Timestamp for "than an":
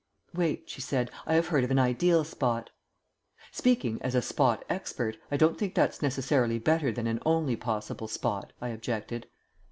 6.91-7.19